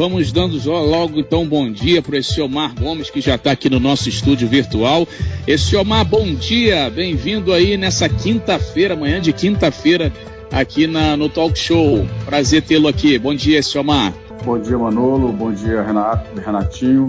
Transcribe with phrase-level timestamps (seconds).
[0.00, 3.78] Vamos dando logo então bom dia para esse Omar Gomes que já está aqui no
[3.78, 5.06] nosso estúdio virtual.
[5.46, 10.10] Esse Omar, bom dia, bem-vindo aí nessa quinta-feira, manhã de quinta-feira,
[10.50, 12.06] aqui na, no Talk Show.
[12.24, 13.18] Prazer tê-lo aqui.
[13.18, 14.14] Bom dia, esse Omar.
[14.42, 15.30] Bom dia, Manolo.
[15.32, 17.06] Bom dia, Renato, Renatinho.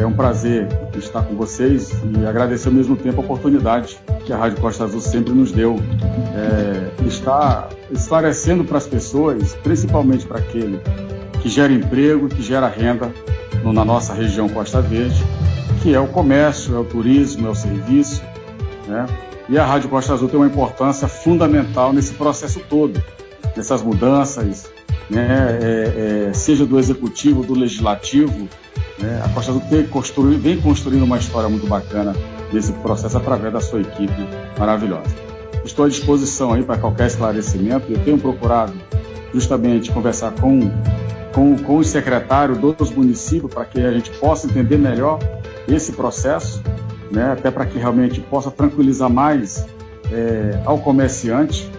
[0.00, 4.38] É um prazer estar com vocês e agradecer ao mesmo tempo a oportunidade que a
[4.38, 5.76] Rádio Costa Azul sempre nos deu.
[6.34, 10.80] É, estar esclarecendo para as pessoas, principalmente para aquele
[11.42, 13.12] que gera emprego, que gera renda
[13.64, 15.22] na nossa região Costa Verde,
[15.82, 18.22] que é o comércio, é o turismo, é o serviço.
[18.86, 19.06] Né?
[19.48, 23.02] E a Rádio Costa Azul tem uma importância fundamental nesse processo todo,
[23.56, 24.70] nessas mudanças,
[25.08, 25.58] né?
[25.62, 28.48] é, é, seja do executivo, do legislativo.
[28.98, 29.22] Né?
[29.24, 32.14] A Costa Azul tem construído, vem construindo uma história muito bacana
[32.52, 34.26] nesse processo através da sua equipe
[34.58, 35.14] maravilhosa.
[35.64, 37.90] Estou à disposição aí para qualquer esclarecimento.
[37.90, 38.72] Eu tenho procurado
[39.34, 40.70] justamente conversar com
[41.36, 45.18] com, com os secretários dos municípios para que a gente possa entender melhor
[45.68, 46.62] esse processo,
[47.10, 49.66] né, até para que realmente possa tranquilizar mais
[50.10, 51.70] é, ao comerciante.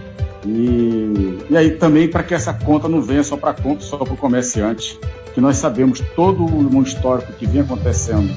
[0.45, 4.13] E, e aí também para que essa conta não venha só para conta, só para
[4.13, 4.99] o comerciante,
[5.33, 8.31] que nós sabemos todo o histórico que vem acontecendo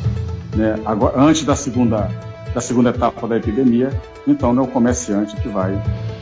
[0.56, 2.10] né, agora, antes da segunda,
[2.54, 3.90] da segunda etapa da epidemia,
[4.26, 5.80] então não é o comerciante que vai,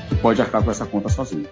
[0.08, 1.46] que pode arcar com essa conta sozinho.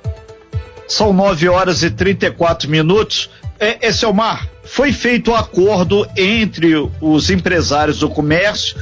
[0.88, 3.30] São 9 horas e 34 minutos.
[3.58, 8.76] É, é Selmar, foi feito o um acordo entre os empresários do comércio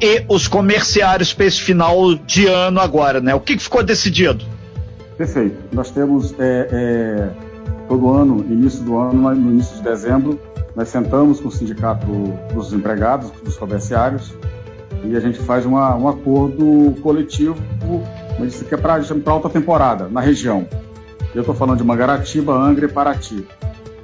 [0.00, 3.34] e os comerciários para esse final de ano agora, né?
[3.34, 4.44] O que, que ficou decidido?
[5.16, 5.56] Perfeito.
[5.72, 7.28] Nós temos é, é,
[7.88, 10.40] todo ano, início do ano, no início de dezembro,
[10.74, 12.06] nós sentamos com o sindicato
[12.52, 14.34] dos empregados, dos comerciários,
[15.04, 17.56] e a gente faz uma, um acordo coletivo,
[18.38, 20.66] mas isso que é para alta temporada, na região.
[21.34, 23.46] Eu estou falando de Mangaratiba, Angra e Paraty.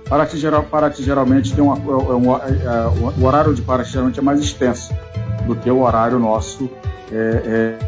[0.09, 4.19] Paraty, geral, Paraty geralmente tem uma, é, um, é, é, o horário de Paraty geralmente
[4.19, 4.93] é mais extenso
[5.47, 6.69] do que o horário nosso
[7.13, 7.79] é,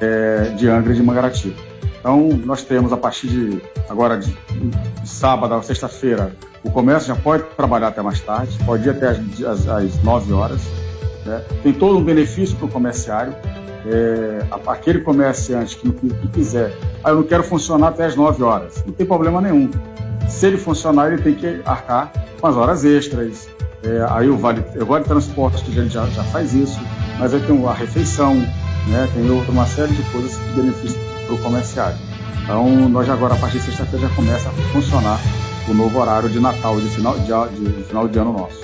[0.00, 1.54] é, é de Angra e de Mangaratiba.
[2.00, 6.34] Então, nós temos a partir de agora de, de sábado sexta-feira,
[6.64, 10.32] o comércio já pode trabalhar até mais tarde, pode ir até as, as, as 9
[10.32, 10.79] horas.
[11.24, 11.42] Né?
[11.62, 13.34] Tem todo um benefício para o comerciário
[13.86, 18.82] é, aquele comerciante que, que, quiser, ah, eu não quero funcionar até as 9 horas,
[18.86, 19.70] não tem problema nenhum.
[20.28, 23.48] Se ele funcionar, ele tem que arcar com as horas extras.
[23.82, 26.78] É, aí o vale, o vale transporte que a gente já, já faz isso,
[27.18, 31.34] mas aí tem a refeição, né, tem outra, uma série de coisas que beneficiam para
[31.34, 31.98] o comerciário.
[32.42, 35.18] Então, nós agora, a partir de sexta-feira, já começa a funcionar
[35.68, 38.60] o novo horário de Natal, de final de, de final de ano nosso.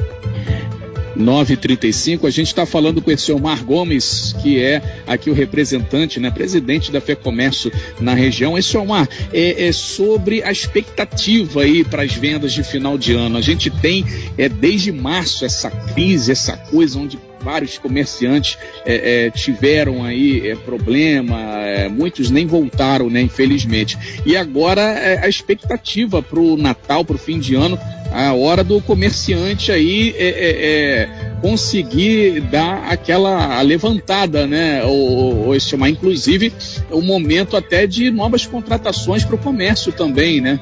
[1.16, 2.26] 935.
[2.26, 6.92] A gente está falando com esse Omar Gomes, que é aqui o representante, né, presidente
[6.92, 8.56] da FEComércio na região.
[8.56, 13.36] Esse Omar é, é sobre a expectativa aí para as vendas de final de ano.
[13.38, 14.04] A gente tem
[14.36, 20.56] é, desde março essa crise, essa coisa onde vários comerciantes é, é, tiveram aí é,
[20.56, 23.96] problema, é, muitos nem voltaram, né, infelizmente.
[24.26, 27.78] E agora é, a expectativa para o Natal, para o fim de ano,
[28.12, 31.08] a hora do comerciante aí é,
[31.40, 34.82] conseguir dar aquela levantada, né?
[34.84, 36.52] Ou, ou chamar, inclusive,
[36.90, 40.58] o momento até de novas contratações para o comércio também, né?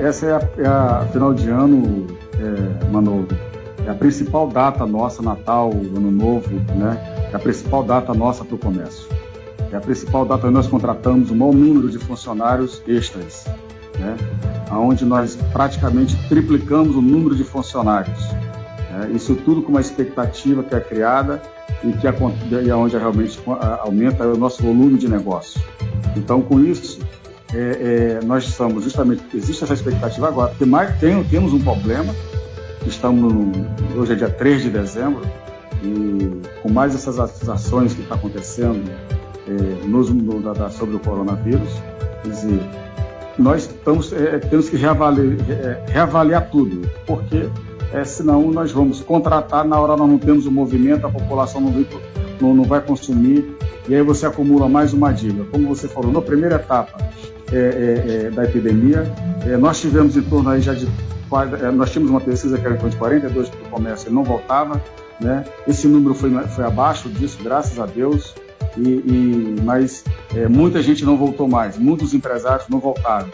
[0.00, 2.06] Essa é a, a, final de ano,
[2.38, 3.28] é, Manolo.
[3.90, 7.28] A principal data nossa, Natal, Ano Novo, né?
[7.32, 9.08] É a principal data nossa para o comércio.
[9.72, 13.46] É a principal data que nós contratamos o maior número de funcionários extras
[14.00, 14.16] né,
[14.72, 18.18] onde nós praticamente triplicamos o número de funcionários.
[18.90, 21.40] Né, isso tudo com uma expectativa que é criada
[21.84, 23.38] e que é onde realmente
[23.80, 25.60] aumenta o nosso volume de negócio.
[26.16, 26.98] Então, com isso,
[27.54, 32.14] é, é, nós estamos justamente, existe essa expectativa agora, porque mais, tem, temos um problema,
[32.86, 33.32] estamos
[33.96, 35.22] hoje é dia 3 de dezembro,
[35.82, 38.90] e com mais essas ações que estão tá acontecendo
[39.48, 41.70] é, nos, no, da, sobre o coronavírus,
[42.22, 42.60] quer dizer,
[43.38, 47.48] nós estamos, é, temos que reavaliar, é, reavaliar tudo, porque
[47.92, 51.86] é, senão nós vamos contratar, na hora nós não temos o movimento, a população não,
[52.40, 53.56] não, não vai consumir,
[53.88, 55.44] e aí você acumula mais uma dívida.
[55.50, 56.98] Como você falou, na primeira etapa
[57.50, 59.10] é da epidemia,
[59.58, 60.86] nós tivemos em torno aí já de.
[61.72, 64.24] Nós tínhamos uma pesquisa que era em torno de 42 para o comércio, ele não
[64.24, 64.82] voltava,
[65.20, 65.44] né?
[65.66, 68.34] esse número foi, foi abaixo disso, graças a Deus.
[68.76, 70.04] E, e mas
[70.34, 73.28] é, muita gente não voltou mais, muitos empresários não voltaram.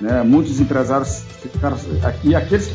[0.00, 0.22] Né?
[0.22, 1.76] Muitos empresários ficaram.
[2.22, 2.70] E aqueles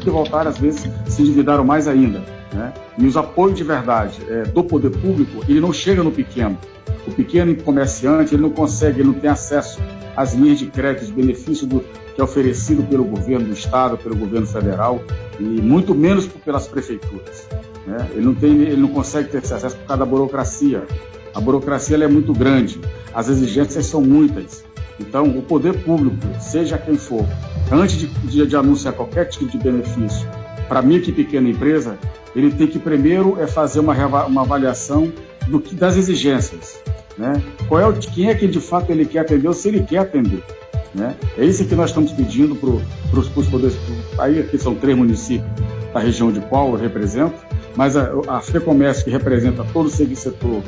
[0.00, 2.22] que voltaram, às vezes, se endividaram mais ainda.
[2.52, 2.72] Né?
[2.96, 6.58] E os apoios de verdade é, do poder público, ele não chega no pequeno.
[7.06, 9.80] O pequeno comerciante, ele não consegue, ele não tem acesso
[10.18, 11.78] as linhas de crédito, de benefício do,
[12.12, 15.00] que é oferecido pelo governo do Estado, pelo governo federal,
[15.38, 17.46] e muito menos pelas prefeituras.
[17.86, 18.04] Né?
[18.10, 20.82] Ele, não tem, ele não consegue ter esse acesso por causa da burocracia.
[21.32, 22.80] A burocracia é muito grande,
[23.14, 24.64] as exigências são muitas.
[24.98, 27.24] Então, o poder público, seja quem for,
[27.70, 30.28] antes de, de, de anunciar qualquer tipo de benefício
[30.68, 31.96] para micro e pequena empresa,
[32.34, 33.94] ele tem que primeiro é fazer uma,
[34.26, 35.12] uma avaliação
[35.46, 36.82] do que, das exigências.
[37.18, 37.42] Né?
[37.66, 39.98] Qual é o, quem é que de fato ele quer atender ou se ele quer
[39.98, 40.42] atender.
[40.94, 41.14] Né?
[41.36, 43.76] É isso que nós estamos pedindo para os poderes.
[44.18, 45.50] Aí aqui são três municípios
[45.92, 47.34] da região de qual eu represento,
[47.76, 50.62] mas a, a FEComércio, que representa todo o setor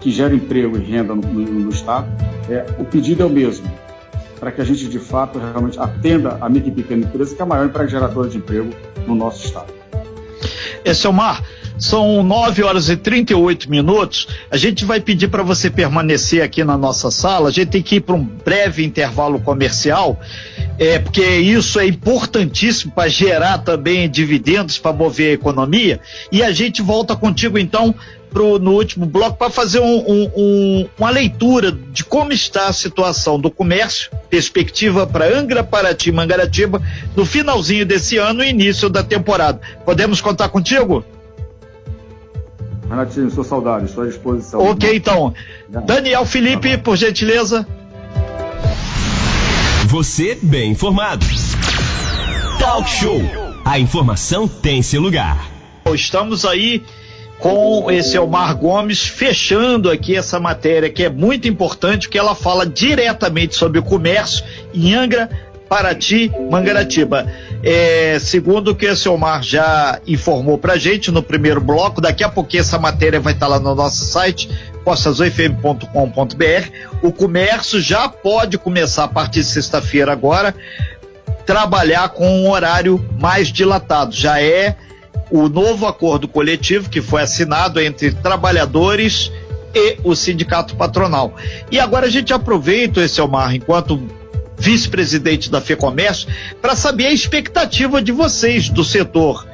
[0.00, 2.06] que gera emprego e renda no, no, no Estado,
[2.48, 3.68] é, o pedido é o mesmo,
[4.38, 7.44] para que a gente de fato realmente atenda a micro e pequena empresa, que é
[7.44, 8.70] a maior empresa geradora de emprego
[9.06, 9.72] no nosso Estado.
[10.84, 11.42] É o Mar.
[11.78, 14.26] São 9 horas e 38 minutos.
[14.50, 17.48] A gente vai pedir para você permanecer aqui na nossa sala.
[17.48, 20.18] A gente tem que ir para um breve intervalo comercial,
[20.78, 26.00] é, porque isso é importantíssimo para gerar também dividendos para mover a economia.
[26.32, 27.94] E a gente volta contigo então
[28.30, 32.72] pro, no último bloco para fazer um, um, um, uma leitura de como está a
[32.72, 36.82] situação do comércio, perspectiva para Angra, Paraty Mangaratiba
[37.14, 39.60] no finalzinho desse ano e início da temporada.
[39.84, 41.04] Podemos contar contigo?
[42.88, 44.60] Renatinho, sou saudade, estou à disposição.
[44.60, 45.34] Ok, então.
[45.68, 47.66] Daniel Felipe, por gentileza.
[49.86, 51.24] Você bem informado.
[52.58, 53.20] Talk Show.
[53.64, 55.50] A informação tem seu lugar.
[55.92, 56.82] Estamos aí
[57.38, 62.66] com esse Elmar Gomes fechando aqui essa matéria que é muito importante, porque ela fala
[62.66, 64.44] diretamente sobre o comércio
[64.74, 65.28] em Angra,
[65.68, 67.26] Paraty, Mangaratiba.
[67.68, 72.28] É, segundo o que o Omar já informou pra gente no primeiro bloco, daqui a
[72.28, 74.48] pouquinho essa matéria vai estar tá lá no nosso site,
[74.84, 76.70] postazofm.com.br.
[77.02, 80.54] O comércio já pode começar a partir de sexta-feira agora
[81.44, 84.14] trabalhar com um horário mais dilatado.
[84.14, 84.76] Já é
[85.28, 89.32] o novo acordo coletivo que foi assinado entre trabalhadores
[89.74, 91.34] e o sindicato patronal.
[91.68, 94.00] E agora a gente aproveita esse Omar enquanto
[94.58, 96.28] vice-presidente da FEComércio,
[96.60, 99.46] para saber a expectativa de vocês do setor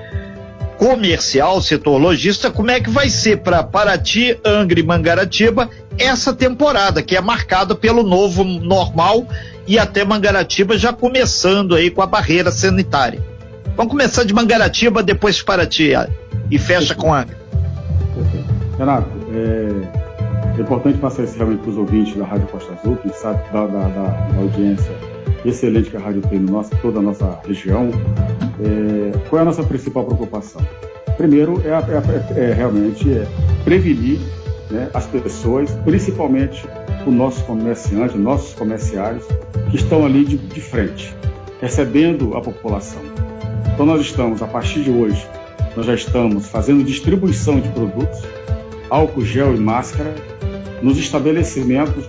[0.78, 7.02] comercial, setor lojista, como é que vai ser para Paraty, Angra e Mangaratiba essa temporada,
[7.02, 9.26] que é marcada pelo novo normal
[9.66, 13.22] e até Mangaratiba já começando aí com a barreira sanitária.
[13.76, 15.92] Vamos começar de Mangaratiba, depois Paraty
[16.50, 17.38] e fecha com Angra.
[18.78, 20.01] Renato, é,
[20.58, 23.66] é importante passar isso realmente para os ouvintes da Rádio Costa Azul, que sabe da,
[23.66, 24.92] da, da, audiência
[25.44, 27.90] excelente que a rádio tem no nosso, toda a nossa região.
[28.60, 30.60] É, qual é a nossa principal preocupação?
[31.16, 33.26] Primeiro, é, é, é, é realmente é
[33.64, 34.18] prevenir
[34.70, 36.66] né, as pessoas, principalmente
[37.06, 39.24] os nossos comerciantes, nossos comerciários,
[39.70, 41.14] que estão ali de, de frente,
[41.60, 43.02] recebendo a população.
[43.72, 45.26] Então, nós estamos, a partir de hoje,
[45.76, 48.22] nós já estamos fazendo distribuição de produtos,
[48.92, 50.14] álcool gel e máscara,
[50.82, 52.04] nos estabelecimentos,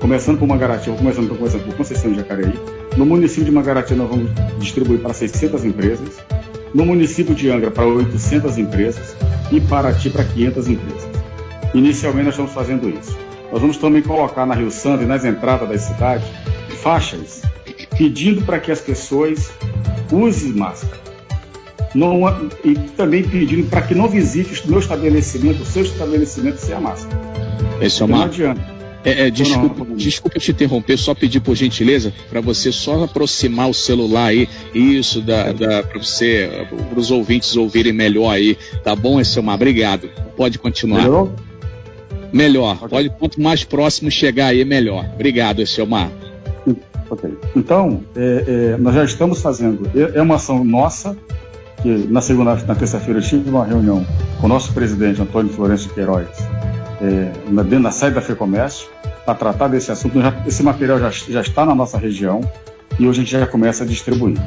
[0.00, 2.52] começando por Mangaratiba, começando por, começando por Conceição de Jacareí.
[2.96, 6.18] No município de Mangaratiba, nós vamos distribuir para 600 empresas.
[6.74, 9.14] No município de Angra, para 800 empresas.
[9.52, 11.08] E Paraty, para 500 empresas.
[11.74, 13.16] Inicialmente, nós estamos fazendo isso.
[13.52, 16.26] Nós vamos também colocar na Rio Santo e nas entradas das cidades
[16.82, 17.42] faixas
[17.96, 19.50] pedindo para que as pessoas
[20.10, 21.09] usem máscara.
[21.94, 22.20] Não,
[22.64, 26.80] e também pedindo para que não visite o meu estabelecimento, o seu estabelecimento sem a
[26.80, 27.20] máscara.
[27.80, 28.18] Esse é uma.
[28.18, 28.80] Não adianta.
[29.04, 33.74] É, é, desculpa, desculpa te interromper, só pedir por gentileza para você só aproximar o
[33.74, 39.18] celular aí, isso da, da para você, para os ouvintes ouvirem melhor aí, tá bom,
[39.18, 39.54] Esselmar?
[39.54, 40.10] Obrigado.
[40.36, 40.98] Pode continuar.
[40.98, 41.32] Melhorou?
[42.30, 42.76] Melhor.
[42.76, 42.88] Okay.
[42.88, 45.08] Pode quanto mais próximo chegar aí, melhor.
[45.14, 46.10] Obrigado, Esselmar.
[47.08, 47.30] Ok.
[47.56, 49.90] Então, é, é, nós já estamos fazendo.
[49.94, 51.16] É, é uma ação nossa
[51.82, 54.06] que na segunda, na terça-feira eu tive uma reunião
[54.40, 56.28] com o nosso presidente Antônio Florencio Queiroz
[57.00, 57.32] é,
[57.64, 58.88] dentro da sede da FEComércio
[59.24, 60.20] para tratar desse assunto.
[60.20, 62.40] Já, esse material já, já está na nossa região
[62.98, 64.38] e hoje a gente já começa a distribuir.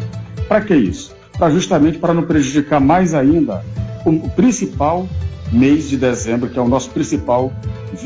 [0.48, 1.16] Para que isso?
[1.38, 3.64] Para justamente para não prejudicar mais ainda
[4.06, 5.08] o principal
[5.52, 7.52] mês de dezembro, que é o nosso principal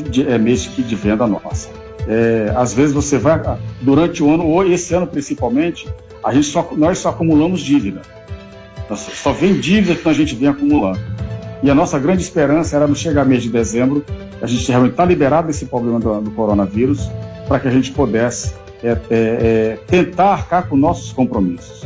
[0.10, 1.70] de, é, mês de venda nossa.
[2.08, 3.42] É, às vezes você vai,
[3.82, 5.88] durante o ano, ou esse ano principalmente,
[6.24, 8.02] a gente só, nós só acumulamos dívida.
[8.96, 11.00] Só vem dívida que a gente vem acumulando.
[11.62, 14.06] E a nossa grande esperança era no chegar mês de dezembro,
[14.42, 17.10] a gente realmente está liberado desse problema do, do coronavírus,
[17.48, 18.54] para que a gente pudesse
[18.84, 21.84] é, é, é, tentar arcar com nossos compromissos.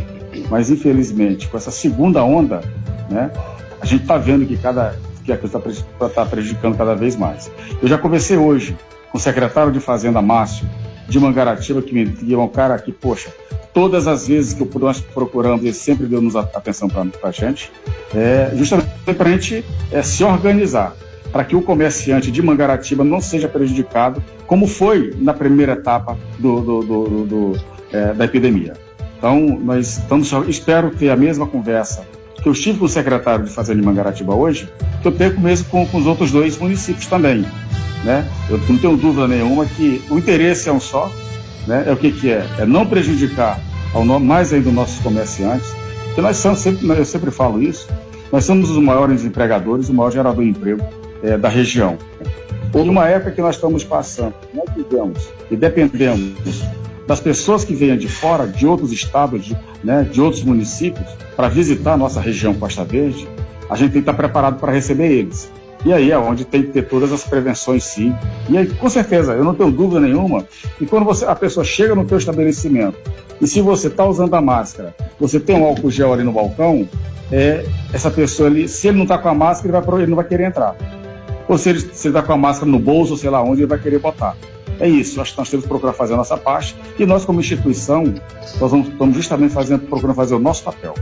[0.49, 2.61] Mas, infelizmente, com essa segunda onda,
[3.09, 3.31] né,
[3.79, 7.49] a gente está vendo que, cada, que a coisa está tá prejudicando cada vez mais.
[7.81, 8.75] Eu já conversei hoje
[9.11, 10.67] com o secretário de Fazenda, Márcio,
[11.11, 13.29] de Mangaratiba, que, me, que é um cara que, poxa,
[13.73, 17.71] todas as vezes que nós procuramos, ele sempre deu-nos atenção para a gente,
[18.15, 20.95] é, justamente para a gente é, se organizar,
[21.31, 26.61] para que o comerciante de Mangaratiba não seja prejudicado, como foi na primeira etapa do,
[26.61, 27.59] do, do, do
[27.91, 28.73] é, da epidemia.
[29.17, 32.05] Então, nós estamos, espero ter a mesma conversa
[32.41, 34.67] que eu estive com o secretário de Fazenda de Mangaratiba hoje,
[35.01, 37.45] que eu tenho mesmo com, com os outros dois municípios também.
[38.03, 38.27] Né?
[38.49, 41.11] Eu não tenho dúvida nenhuma que o interesse é um só,
[41.67, 41.83] né?
[41.87, 42.45] é o que, que é?
[42.57, 43.59] É não prejudicar
[43.93, 45.67] ao, mais ainda os nossos comerciantes,
[46.05, 47.87] porque nós somos, sempre, eu sempre falo isso,
[48.31, 50.83] nós somos os maiores empregadores, o maior gerador de emprego
[51.21, 51.97] é, da região.
[52.73, 56.63] Em uma época que nós estamos passando, nós vivemos e dependemos
[57.05, 61.49] das pessoas que venham de fora, de outros estados, de, né, de outros municípios, para
[61.49, 63.27] visitar a nossa região Costa Verde,
[63.69, 65.51] a gente tem que estar preparado para receber eles.
[65.83, 68.15] E aí é onde tem que ter todas as prevenções, sim.
[68.49, 70.45] E aí, com certeza, eu não tenho dúvida nenhuma
[70.77, 72.97] que quando você, a pessoa chega no teu estabelecimento
[73.41, 76.87] e se você está usando a máscara, você tem um álcool gel ali no balcão,
[77.31, 80.15] é, essa pessoa ali, se ele não está com a máscara, ele, vai, ele não
[80.15, 80.75] vai querer entrar.
[81.47, 83.99] Ou se ele está com a máscara no bolso, sei lá onde, ele vai querer
[83.99, 84.35] botar.
[84.81, 87.39] É isso, acho que nós temos que procurar fazer a nossa parte e nós, como
[87.39, 88.03] instituição,
[88.59, 90.95] nós vamos, estamos justamente fazendo, procurando fazer o nosso papel.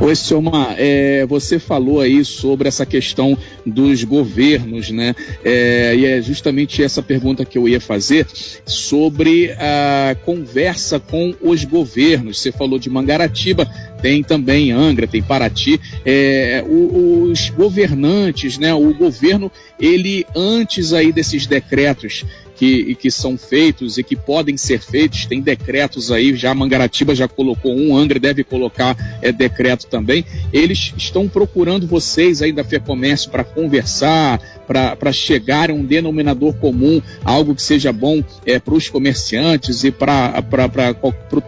[0.00, 3.36] Oi, Silmar, é, você falou aí sobre essa questão
[3.66, 5.16] dos governos, né?
[5.44, 8.24] É, e é justamente essa pergunta que eu ia fazer
[8.64, 12.40] sobre a conversa com os governos.
[12.40, 13.68] Você falou de Mangaratiba,
[14.00, 15.80] tem também Angra, tem Paraty.
[16.06, 18.72] É, os governantes, né?
[18.72, 22.24] O governo, ele antes aí desses decretos
[22.54, 27.26] que, que são feitos e que podem ser feitos, tem decretos aí, já Mangaratiba já
[27.28, 30.24] colocou um, Angra deve colocar é, decreto também.
[30.52, 37.00] Eles estão procurando vocês aí da FEComércio para conversar, para chegar a um denominador comum,
[37.24, 40.42] algo que seja bom é, para os comerciantes e para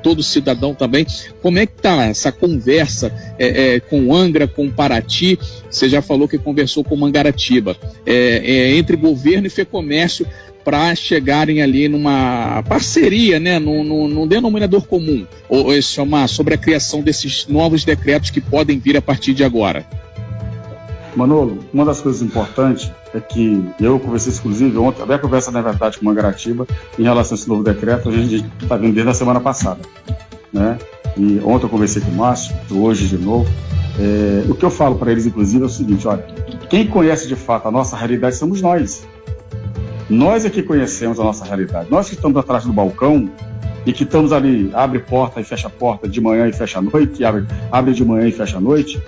[0.02, 1.06] todo cidadão também.
[1.40, 5.38] Como é que está essa conversa é, é, com Angra, com Paraty?
[5.70, 7.76] Você já falou que conversou com Mangaratiba.
[8.04, 10.26] É, é, entre governo e FEComércio,
[10.66, 16.54] para chegarem ali numa parceria, né, num, num, num denominador comum, ou, ou chamar sobre
[16.54, 19.86] a criação desses novos decretos que podem vir a partir de agora?
[21.14, 25.62] Manolo, uma das coisas importantes é que eu conversei exclusive ontem, até a conversa na
[25.62, 26.66] verdade com Mangaratiba
[26.98, 29.78] em relação a esse novo decreto, a gente está vendo desde a semana passada,
[30.52, 30.76] né?
[31.16, 33.48] E ontem eu conversei com o Márcio, hoje de novo.
[34.00, 36.26] É, o que eu falo para eles, inclusive, é o seguinte: olha,
[36.68, 39.06] quem conhece de fato a nossa realidade somos nós.
[40.08, 41.90] Nós é que conhecemos a nossa realidade.
[41.90, 43.28] Nós que estamos atrás do balcão
[43.84, 47.24] e que estamos ali, abre porta e fecha porta de manhã e fecha à noite,
[47.24, 49.02] abre, abre de manhã e fecha à noite,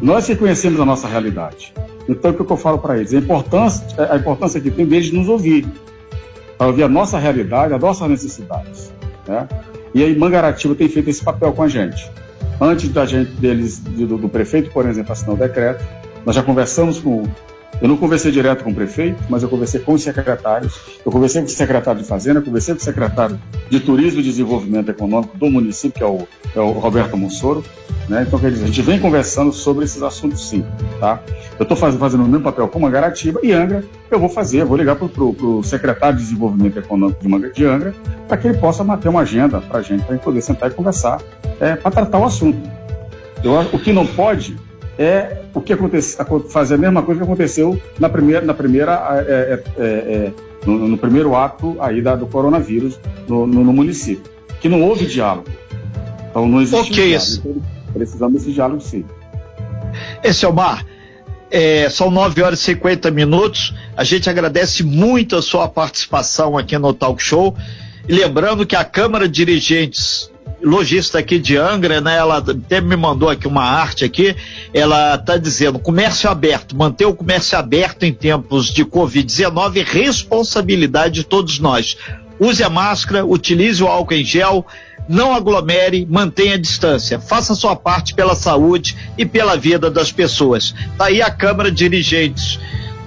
[0.00, 1.72] nós que conhecemos a nossa realidade.
[2.08, 3.12] Então, o que eu falo para eles?
[3.12, 5.66] A importância, a importância que tem deles nos ouvir,
[6.56, 8.92] para ouvir a nossa realidade, as nossas necessidades.
[9.26, 9.48] Né?
[9.94, 12.08] E aí, Mangaratiba tem feito esse papel com a gente.
[12.60, 15.84] Antes da gente, deles, do, do prefeito, por exemplo, assinar o decreto,
[16.24, 17.24] nós já conversamos com
[17.80, 21.42] eu não conversei direto com o prefeito, mas eu conversei com os secretários, eu conversei
[21.42, 25.36] com o secretário de Fazenda, eu conversei com o secretário de Turismo e Desenvolvimento Econômico
[25.36, 27.62] do município, que é o, é o Roberto Monsoro.
[28.08, 28.24] Né?
[28.26, 30.64] Então, quer dizer, a gente vem conversando sobre esses assuntos sim.
[31.00, 31.20] Tá?
[31.58, 34.76] Eu estou faz, fazendo o mesmo papel com Mangaratiba e Angra, eu vou fazer, vou
[34.76, 37.94] ligar para o secretário de Desenvolvimento Econômico de, de Angra,
[38.28, 40.70] para que ele possa manter uma agenda para a gente, para a gente poder sentar
[40.70, 41.20] e conversar,
[41.60, 42.58] é, para tratar o assunto.
[43.42, 44.56] Eu, o que não pode
[44.98, 49.32] é o que aconteceu, fazer a mesma coisa que aconteceu na primeira, na primeira é,
[49.32, 50.32] é, é, é,
[50.64, 52.98] no, no, primeiro ato aí da, do coronavírus
[53.28, 55.48] no, no, no, município, que não houve diálogo.
[56.30, 57.42] Então não existe okay, diálogo.
[57.44, 57.62] Então,
[57.92, 59.04] precisamos desse diálogo sim.
[60.22, 60.84] Esse é o Mar.
[61.50, 63.74] É, são 9 horas e 50 minutos.
[63.96, 67.54] A gente agradece muito a sua participação aqui no Talk Show.
[68.08, 70.30] Lembrando que a Câmara de Dirigentes
[70.62, 72.16] lojista aqui de Angra, né?
[72.16, 74.34] Ela até me mandou aqui uma arte aqui.
[74.72, 81.24] Ela está dizendo comércio aberto, manter o comércio aberto em tempos de Covid-19 responsabilidade de
[81.24, 81.96] todos nós.
[82.38, 84.66] Use a máscara, utilize o álcool em gel,
[85.08, 90.12] não aglomere, mantenha a distância, faça a sua parte pela saúde e pela vida das
[90.12, 90.74] pessoas.
[90.98, 92.58] Tá aí a Câmara de Dirigentes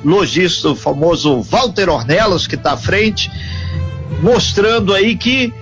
[0.03, 3.29] lojista, o famoso Walter Ornelas, que está à frente,
[4.21, 5.53] mostrando aí que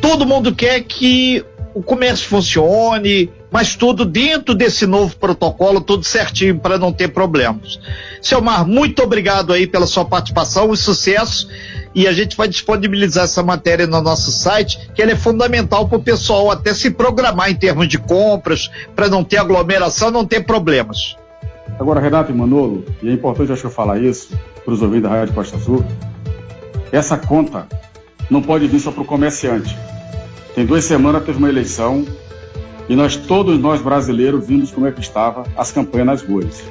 [0.00, 6.58] Todo mundo quer que o comércio funcione, mas tudo dentro desse novo protocolo, tudo certinho
[6.58, 7.78] para não ter problemas.
[8.20, 11.48] Seu Mar, muito obrigado aí pela sua participação e sucesso.
[11.94, 15.98] E a gente vai disponibilizar essa matéria no nosso site, que ela é fundamental para
[15.98, 20.46] o pessoal até se programar em termos de compras, para não ter aglomeração, não ter
[20.46, 21.16] problemas.
[21.78, 24.30] Agora, Renato e Manolo, e é importante acho eu falar isso
[24.64, 25.84] para os ouvintes da Rádio Costa Azul,
[26.92, 27.66] essa conta
[28.30, 29.76] não pode vir só para o comerciante.
[30.54, 32.06] Tem duas semanas teve uma eleição
[32.88, 36.62] e nós, todos nós brasileiros, vimos como é que estava as campanhas nas ruas.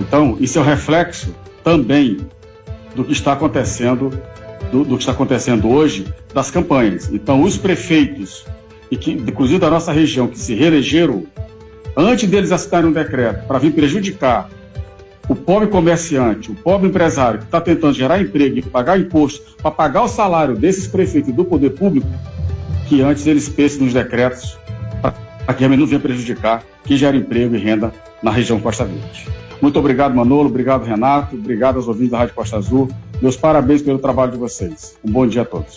[0.00, 2.18] Então, isso é o reflexo também
[2.94, 4.10] do que está acontecendo,
[4.72, 7.10] do, do que está acontecendo hoje das campanhas.
[7.12, 8.44] Então, os prefeitos,
[8.90, 11.26] e que, inclusive da nossa região, que se reelegeram,
[11.94, 14.48] antes deles assinar um decreto para vir prejudicar
[15.28, 19.70] o pobre comerciante, o pobre empresário que está tentando gerar emprego e pagar imposto para
[19.70, 22.08] pagar o salário desses prefeitos do poder público,
[22.88, 24.56] que antes eles pensem nos decretos
[25.00, 27.92] para que não venha prejudicar quem gera emprego e renda
[28.22, 29.26] na região Costa Verde.
[29.60, 32.88] Muito obrigado, Manolo, obrigado, Renato, obrigado aos ouvintes da Rádio Costa Azul.
[33.20, 34.96] Meus parabéns pelo trabalho de vocês.
[35.04, 35.76] Um bom dia a todos.